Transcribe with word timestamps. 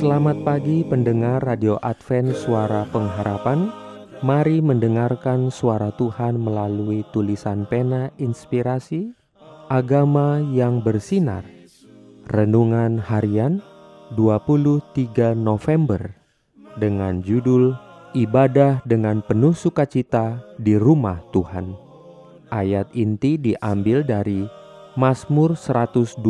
Selamat 0.00 0.40
pagi 0.48 0.80
pendengar 0.80 1.44
Radio 1.44 1.76
Advent 1.84 2.32
Suara 2.32 2.88
Pengharapan. 2.88 3.68
Mari 4.24 4.64
mendengarkan 4.64 5.52
suara 5.52 5.92
Tuhan 5.92 6.40
melalui 6.40 7.04
tulisan 7.12 7.68
pena 7.68 8.08
inspirasi 8.16 9.12
Agama 9.68 10.40
yang 10.40 10.80
bersinar. 10.80 11.44
Renungan 12.32 12.96
harian 12.96 13.60
23 14.16 15.36
November 15.36 16.16
Dengan 16.80 17.20
judul 17.20 17.76
Ibadah 18.16 18.80
dengan 18.88 19.20
penuh 19.20 19.52
sukacita 19.52 20.40
di 20.56 20.80
rumah 20.80 21.20
Tuhan. 21.28 21.76
Ayat 22.48 22.88
inti 22.96 23.36
diambil 23.36 24.00
dari 24.00 24.48
Mazmur 24.96 25.60
122 25.60 26.24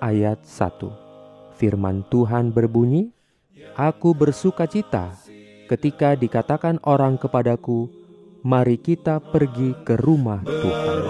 ayat 0.00 0.40
1 0.40 1.11
Firman 1.62 2.02
Tuhan 2.10 2.50
berbunyi 2.50 3.14
Aku 3.78 4.18
bersukacita 4.18 5.14
ketika 5.70 6.18
dikatakan 6.18 6.82
orang 6.82 7.14
kepadaku, 7.14 7.86
"Mari 8.42 8.82
kita 8.82 9.22
pergi 9.22 9.70
ke 9.86 9.94
rumah 9.94 10.42
Tuhan." 10.42 11.06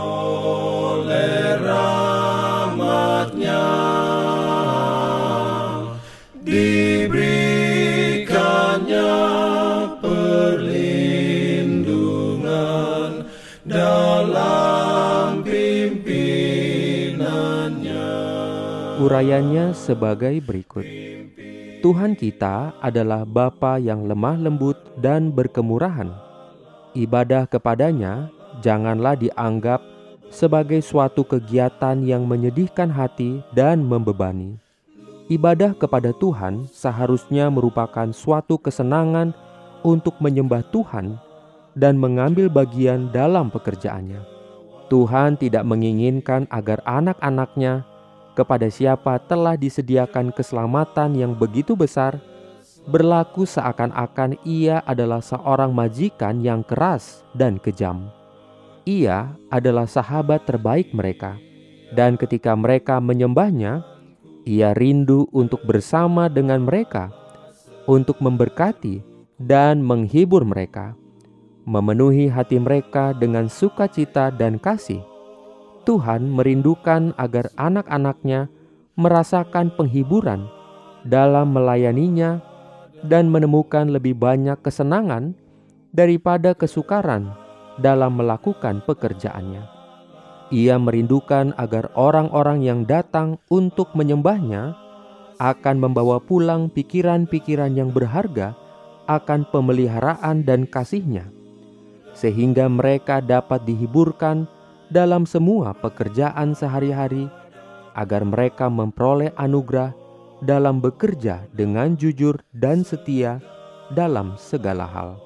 Urayanya 19.03 19.75
sebagai 19.75 20.39
berikut. 20.39 20.87
Tuhan 21.83 22.15
kita 22.15 22.71
adalah 22.79 23.27
Bapa 23.27 23.75
yang 23.83 24.07
lemah 24.07 24.39
lembut 24.39 24.79
dan 24.95 25.35
berkemurahan. 25.35 26.07
Ibadah 26.95 27.51
kepadanya 27.51 28.31
janganlah 28.63 29.19
dianggap 29.19 29.83
sebagai 30.31 30.79
suatu 30.87 31.27
kegiatan 31.27 31.99
yang 32.07 32.31
menyedihkan 32.31 32.95
hati 32.95 33.43
dan 33.51 33.83
membebani. 33.83 34.55
Ibadah 35.27 35.75
kepada 35.75 36.15
Tuhan 36.15 36.71
seharusnya 36.71 37.51
merupakan 37.51 38.07
suatu 38.15 38.55
kesenangan 38.55 39.35
untuk 39.83 40.15
menyembah 40.23 40.63
Tuhan 40.71 41.19
dan 41.75 41.99
mengambil 41.99 42.47
bagian 42.47 43.11
dalam 43.11 43.51
pekerjaannya. 43.51 44.23
Tuhan 44.87 45.43
tidak 45.43 45.67
menginginkan 45.67 46.47
agar 46.55 46.79
anak-anaknya 46.87 47.83
kepada 48.33 48.69
siapa 48.73 49.21
telah 49.21 49.55
disediakan 49.61 50.33
keselamatan 50.33 51.13
yang 51.17 51.33
begitu 51.37 51.77
besar, 51.77 52.17
berlaku 52.89 53.45
seakan-akan 53.45 54.41
ia 54.43 54.81
adalah 54.89 55.21
seorang 55.21 55.71
majikan 55.71 56.41
yang 56.41 56.65
keras 56.65 57.23
dan 57.37 57.61
kejam. 57.61 58.09
Ia 58.89 59.31
adalah 59.53 59.87
sahabat 59.87 60.43
terbaik 60.49 60.91
mereka, 60.91 61.39
dan 61.95 62.19
ketika 62.19 62.57
mereka 62.59 62.99
menyembahnya, 62.99 63.85
ia 64.43 64.75
rindu 64.75 65.31
untuk 65.31 65.63
bersama 65.63 66.27
dengan 66.27 66.67
mereka, 66.67 67.15
untuk 67.87 68.19
memberkati 68.19 69.05
dan 69.39 69.79
menghibur 69.79 70.43
mereka, 70.43 70.99
memenuhi 71.63 72.27
hati 72.27 72.59
mereka 72.59 73.15
dengan 73.15 73.47
sukacita 73.47 74.35
dan 74.35 74.59
kasih 74.59 75.12
Tuhan 75.83 76.31
merindukan 76.31 77.11
agar 77.19 77.51
anak-anaknya 77.59 78.47
merasakan 78.95 79.75
penghiburan 79.75 80.47
dalam 81.03 81.51
melayaninya 81.51 82.39
dan 83.03 83.27
menemukan 83.27 83.91
lebih 83.91 84.15
banyak 84.15 84.59
kesenangan 84.63 85.35
daripada 85.91 86.55
kesukaran 86.55 87.35
dalam 87.83 88.15
melakukan 88.15 88.79
pekerjaannya. 88.87 89.67
Ia 90.53 90.77
merindukan 90.77 91.57
agar 91.57 91.89
orang-orang 91.97 92.61
yang 92.63 92.85
datang 92.85 93.41
untuk 93.49 93.97
menyembahnya 93.97 94.77
akan 95.41 95.77
membawa 95.81 96.21
pulang 96.23 96.71
pikiran-pikiran 96.71 97.75
yang 97.75 97.91
berharga 97.91 98.55
akan 99.11 99.49
pemeliharaan 99.51 100.47
dan 100.47 100.69
kasihnya, 100.69 101.27
sehingga 102.15 102.69
mereka 102.71 103.19
dapat 103.19 103.65
dihiburkan 103.67 104.47
dalam 104.93 105.25
semua 105.25 105.73
pekerjaan 105.73 106.53
sehari-hari, 106.53 107.33
agar 107.97 108.29
mereka 108.29 108.69
memperoleh 108.69 109.33
anugerah 109.41 109.97
dalam 110.45 110.85
bekerja 110.85 111.49
dengan 111.57 111.97
jujur 111.97 112.37
dan 112.53 112.85
setia 112.85 113.41
dalam 113.97 114.37
segala 114.37 114.85
hal. 114.85 115.17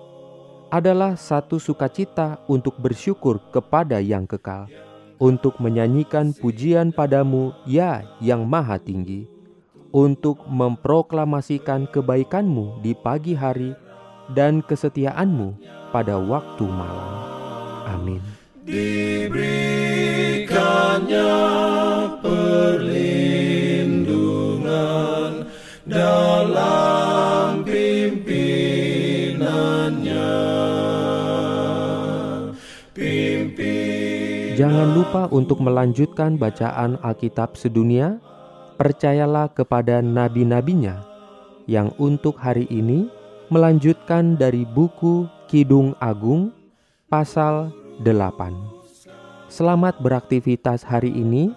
Adalah 0.71 1.19
satu 1.19 1.59
sukacita 1.59 2.43
untuk 2.47 2.79
bersyukur 2.79 3.43
kepada 3.51 3.99
Yang 3.99 4.39
Kekal, 4.39 4.71
untuk 5.19 5.59
menyanyikan 5.59 6.31
pujian 6.35 6.95
padamu, 6.95 7.55
ya 7.67 8.07
yang 8.23 8.47
Maha 8.47 8.79
Tinggi, 8.79 9.27
untuk 9.91 10.43
memproklamasikan 10.47 11.91
kebaikanmu 11.91 12.83
di 12.83 12.95
pagi 12.99 13.35
hari 13.39 13.75
dan 14.35 14.59
kesetiaanmu 14.63 15.55
pada 15.95 16.19
waktu 16.19 16.67
malam. 16.67 17.15
Amin 17.87 18.23
dalam 25.87 27.63
pimpinannya. 27.63 30.35
Pimpin 32.91 34.59
Jangan 34.59 34.89
lupa 34.99 35.31
untuk 35.31 35.63
melanjutkan 35.63 36.35
bacaan 36.35 36.99
Alkitab 37.01 37.55
sedunia. 37.55 38.19
Percayalah 38.77 39.57
kepada 39.57 40.05
nabi-nabinya 40.05 41.01
yang 41.65 41.97
untuk 41.97 42.37
hari 42.37 42.69
ini 42.69 43.09
melanjutkan 43.49 44.37
dari 44.37 44.69
buku 44.69 45.25
Kidung 45.49 45.97
Agung 45.97 46.53
pasal 47.09 47.73
8. 48.05 48.53
Selamat 49.49 49.97
beraktivitas 50.05 50.85
hari 50.85 51.09
ini. 51.09 51.57